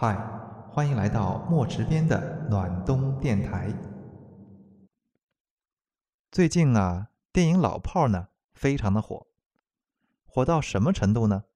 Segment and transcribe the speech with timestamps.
[0.00, 0.14] 嗨，
[0.70, 3.76] 欢迎来到墨池边的暖冬电台。
[6.30, 9.26] 最近啊，电影《老炮儿》呢非常的火，
[10.24, 11.46] 火到什么程度呢？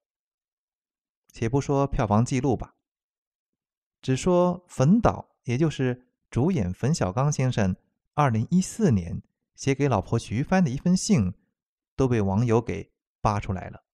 [1.28, 2.74] 且不说票房记录吧，
[4.00, 7.76] 只说冯导，也就是主演冯小刚先生，
[8.14, 9.22] 二零一四年
[9.54, 11.32] 写给老婆徐帆的一封信，
[11.94, 12.90] 都被网友给
[13.20, 13.84] 扒出来了。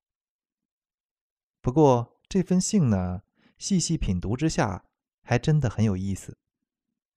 [1.61, 3.25] 不过这封信呢？
[3.59, 4.85] 细细品读之下，
[5.23, 6.39] 还真的很有意思。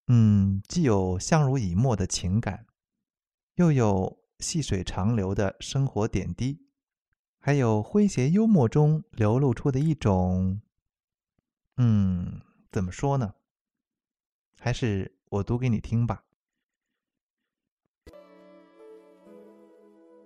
[0.07, 2.65] 嗯，既有相濡以沫的情感，
[3.55, 6.65] 又有细水长流的生活点滴，
[7.39, 10.61] 还有诙谐幽默中流露出的一种……
[11.77, 13.35] 嗯，怎么说呢？
[14.59, 16.23] 还是我读给你听吧。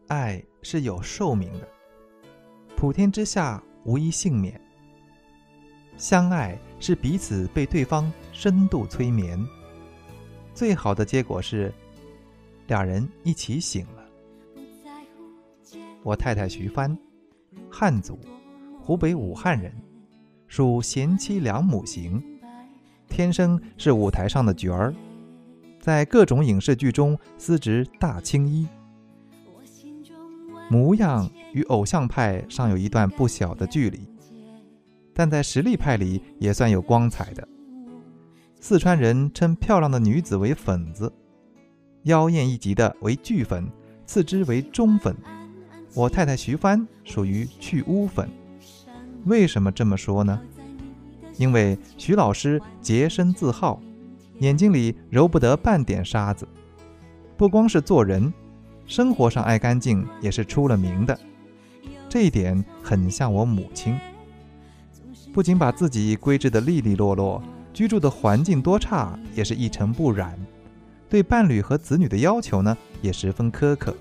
[0.08, 1.68] 爱是有寿命的，
[2.76, 4.65] 普天之下无一幸免。
[5.98, 9.40] 相爱是彼此被对方深度催眠，
[10.54, 11.74] 最好的结果是
[12.68, 14.04] 两人一起醒了。
[16.04, 16.96] 我太太徐帆，
[17.72, 18.20] 汉族，
[18.80, 19.74] 湖北武汉人，
[20.48, 22.22] 属贤妻良母型，
[23.08, 24.94] 天生是舞台上的角儿，
[25.80, 28.68] 在各种影视剧中司职大青衣，
[30.70, 34.15] 模样与偶像派尚有一段不小的距离。
[35.16, 37.48] 但在实力派里也算有光彩的。
[38.60, 41.12] 四川人称漂亮的女子为粉子，
[42.04, 43.66] 妖艳一级的为巨粉，
[44.06, 45.16] 次之为中粉。
[45.94, 48.30] 我太太徐帆属于去污粉。
[49.24, 50.40] 为什么这么说呢？
[51.38, 53.82] 因为徐老师洁身自好，
[54.40, 56.46] 眼睛里揉不得半点沙子。
[57.38, 58.34] 不光是做人，
[58.86, 61.18] 生活上爱干净也是出了名的。
[62.10, 63.98] 这一点很像我母亲。
[65.36, 70.34] 不仅把自己规制得利利落落，居住的环境多差也是一尘不染，
[71.10, 73.94] 对伴侣和子女的要求呢也十分苛刻。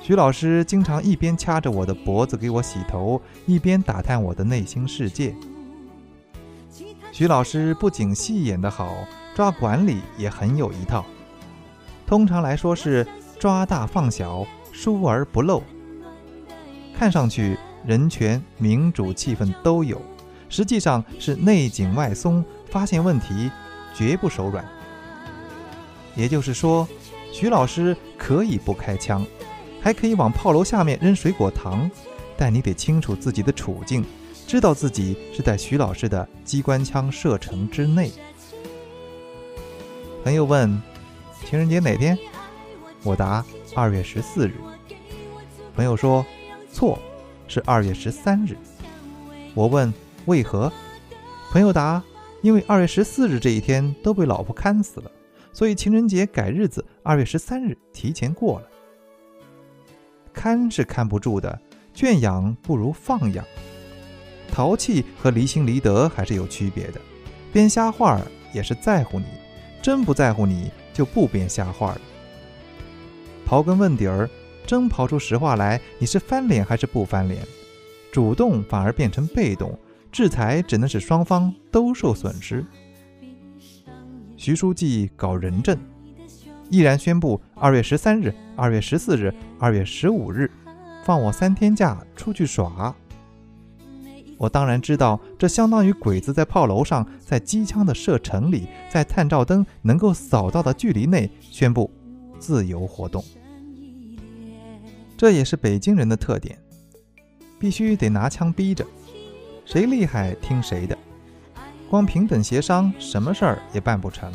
[0.00, 5.34] 徐老师经常一边掐着我的脖子给我洗头，一边打探我的内心世界。
[7.12, 11.04] 徐老师不仅戏演得好，抓管理也很有一套。
[12.06, 13.06] 通常来说是
[13.38, 15.62] 抓大放小，疏而不漏，
[16.96, 17.58] 看上去。
[17.86, 20.00] 人权、民主气氛都有，
[20.48, 23.50] 实际上是内紧外松，发现问题
[23.94, 24.64] 绝不手软。
[26.14, 26.86] 也就是说，
[27.32, 29.26] 徐老师可以不开枪，
[29.80, 31.90] 还可以往炮楼下面扔水果糖，
[32.36, 34.04] 但你得清楚自己的处境，
[34.46, 38.12] 知道自己是在徐老师的机关枪射程之内。
[40.22, 40.80] 朋友问：
[41.44, 42.16] 情人节哪天？
[43.02, 43.44] 我答：
[43.74, 44.54] 二月十四日。
[45.74, 46.24] 朋友说：
[46.72, 46.98] 错。
[47.48, 48.56] 是二月十三日，
[49.54, 49.92] 我问
[50.26, 50.72] 为何，
[51.50, 52.02] 朋友答：
[52.40, 55.10] 因为二月十四日这一天都被老婆看死了，
[55.52, 58.66] 所以情人节改日子，二月十三日提前过了。
[60.32, 61.60] 看是看不住的，
[61.92, 63.44] 圈养不如放养。
[64.50, 67.00] 淘气和离心离德还是有区别的，
[67.52, 68.20] 编瞎话
[68.52, 69.26] 也是在乎你，
[69.82, 72.00] 真不在乎你就不编瞎话了。
[73.46, 74.28] 刨根问底儿。
[74.66, 77.42] 真刨出实话来，你是翻脸还是不翻脸？
[78.10, 79.78] 主动反而变成被动，
[80.10, 82.64] 制裁只能使双方都受损失。
[84.36, 85.78] 徐书记搞人证，
[86.68, 90.50] 毅然宣布二月十三日、二月十四日、二月十五日
[91.04, 92.94] 放我三天假出去耍。
[94.38, 101.88] 我当然知道，这相当于鬼子在炮楼上，在机枪的射程里，在探照灯能够扫到的距离内宣布
[102.40, 103.24] 自由活动。
[105.22, 106.58] 这也是北京人的特点，
[107.56, 108.84] 必须得拿枪逼着，
[109.64, 110.98] 谁厉害听谁的，
[111.88, 114.32] 光平等协商什么事儿也办不成。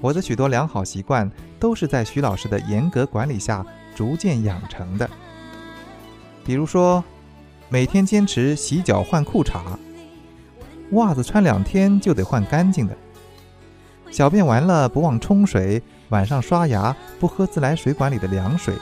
[0.00, 1.28] 我的许多良好习惯
[1.58, 3.66] 都是在徐老师的严格管理下
[3.96, 5.10] 逐渐养成的，
[6.44, 7.02] 比如说，
[7.68, 9.60] 每天坚持洗脚换裤衩，
[10.92, 12.96] 袜子穿两天就得换干净的，
[14.12, 18.72] 小便完了不忘冲水，晚上刷牙不喝自来水管里的凉水。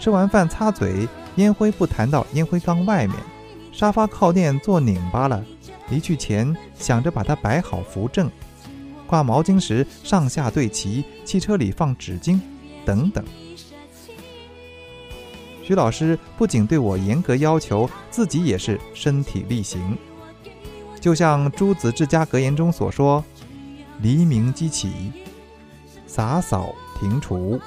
[0.00, 1.06] 吃完饭擦嘴，
[1.36, 3.16] 烟灰不弹到烟灰缸外面。
[3.70, 5.44] 沙发靠垫坐拧巴了，
[5.90, 8.28] 离去前想着把它摆好扶正。
[9.06, 12.40] 挂毛巾时上下对齐，汽车里放纸巾，
[12.84, 13.22] 等等。
[15.62, 19.96] 徐老师不仅对我严格要求，自己也是身体力行。
[20.98, 23.24] 就像《朱子治家格言》中所说
[24.00, 25.12] ：“黎明即起，
[26.06, 27.60] 洒扫庭除，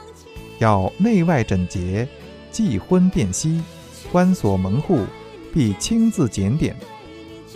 [0.60, 2.08] 要内外整洁。”
[2.54, 3.60] 既婚辨析，
[4.12, 5.00] 关锁门户，
[5.52, 6.76] 必亲自检点。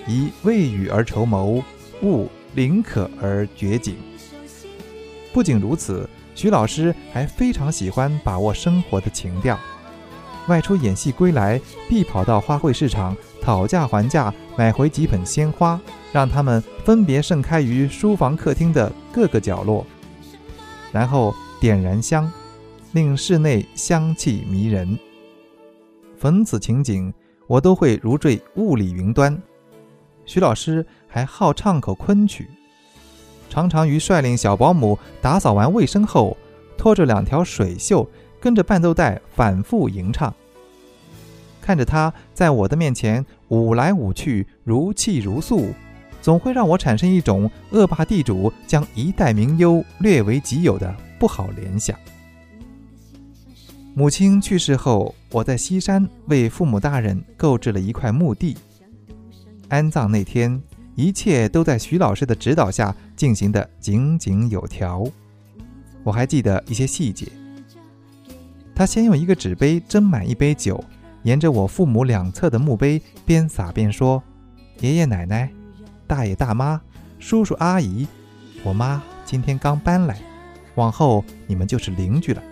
[0.08, 1.64] 以未雨而绸缪，
[2.02, 3.96] 勿临渴而掘井。
[5.32, 9.60] 不仅如此，徐老师还非常喜欢把握生活的情调。
[10.48, 15.80] 外出演戏归来，必跑到花卉市场讨价还价，买回几盆鲜花，
[16.12, 19.86] 让它们分别盛开于书房、客厅的各个角落，
[20.92, 22.32] 然后点燃香，
[22.98, 24.98] 令室内香气迷人。
[26.18, 27.14] 逢此情景，
[27.46, 29.40] 我都会如坠雾里云端。
[30.26, 32.50] 徐老师还好唱口昆曲，
[33.52, 36.36] 常常于率领小保姆打扫完卫生后，
[36.76, 38.10] 拖着两条水袖，
[38.40, 40.34] 跟着伴奏带反复吟唱。
[41.62, 45.72] 看着他在我的面前舞来舞去，如泣如诉，
[46.20, 51.96] 总会让我产生一种恶霸地主将一代名优掠为己有的不好联想。
[53.98, 58.56] 母亲去世后，我在西山为父母大人购置了一块墓地。
[59.70, 60.62] 安葬那天，
[60.94, 65.04] 一切都在徐老师的指导下进行的井井有条。
[66.04, 67.28] 我还记得一些细节。
[68.76, 70.80] 他先用一个纸杯斟满一杯酒，
[71.24, 74.22] 沿着我父母两侧的墓碑边洒边说
[74.80, 75.52] ：“爷爷奶奶、
[76.06, 76.80] 大爷大妈、
[77.18, 78.06] 叔叔阿姨，
[78.64, 80.22] 我妈今天刚搬来，
[80.76, 82.44] 往后你们就是邻居了。”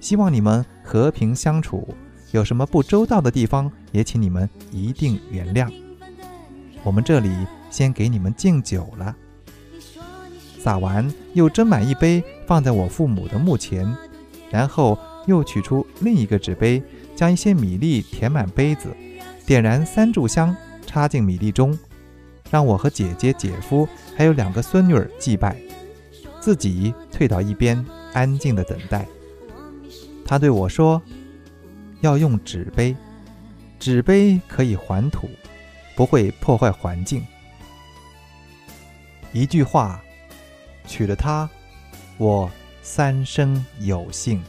[0.00, 1.94] 希望你们和平相处，
[2.32, 5.70] 有什么不周到的地方，也请你们一定原谅。
[6.82, 7.30] 我们这里
[7.70, 9.14] 先给你们敬酒了。
[10.58, 13.86] 洒完，又斟满一杯，放在我父母的墓前，
[14.50, 16.82] 然后又取出另一个纸杯，
[17.14, 18.88] 将一些米粒填满杯子，
[19.46, 20.56] 点燃三炷香，
[20.86, 21.78] 插进米粒中，
[22.50, 23.86] 让我和姐姐、姐夫
[24.16, 25.56] 还有两个孙女儿祭拜，
[26.40, 29.06] 自己退到一边，安静的等待。
[30.30, 31.02] 他对我说
[32.02, 32.94] ：“要用纸杯，
[33.80, 35.28] 纸杯可以还土，
[35.96, 37.26] 不会破坏环境。”
[39.34, 40.00] 一句话，
[40.86, 41.50] 娶了她，
[42.16, 42.48] 我
[42.80, 44.40] 三生有幸。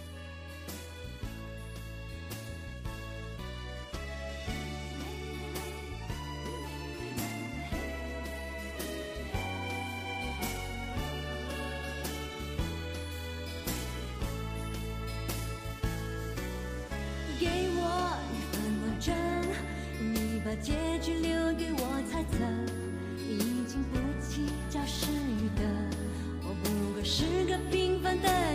[27.21, 28.50] 是个平凡的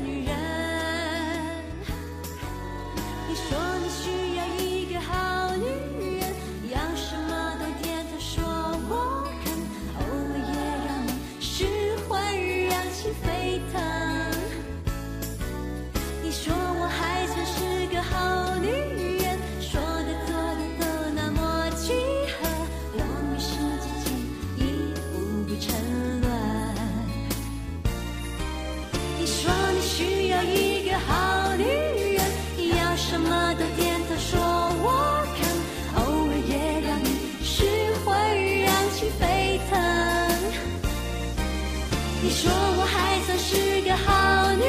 [42.27, 44.65] 你说我还算是个好女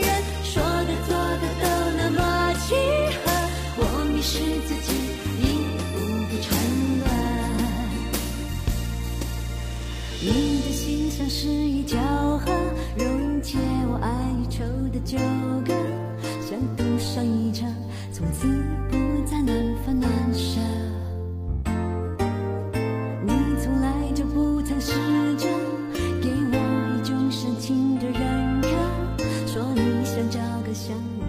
[0.00, 0.08] 人，
[0.42, 1.64] 说的做的都
[1.98, 2.74] 那么契
[3.20, 3.28] 合，
[3.76, 3.80] 我
[4.10, 4.88] 迷失自己，
[5.38, 5.44] 一
[5.92, 5.94] 步
[6.30, 6.48] 步沉
[7.00, 7.04] 沦。
[10.22, 12.00] 你的心像是一条
[12.38, 12.50] 河，
[12.96, 13.58] 溶解
[13.90, 14.08] 我爱
[14.40, 15.18] 与愁的纠。
[30.74, 31.21] 想你。